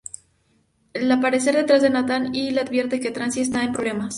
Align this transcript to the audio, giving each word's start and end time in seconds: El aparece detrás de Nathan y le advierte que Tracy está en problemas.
El 0.93 1.11
aparece 1.11 1.51
detrás 1.51 1.83
de 1.83 1.91
Nathan 1.91 2.33
y 2.33 2.49
le 2.49 2.61
advierte 2.61 2.99
que 2.99 3.11
Tracy 3.11 3.41
está 3.41 3.63
en 3.63 3.71
problemas. 3.71 4.09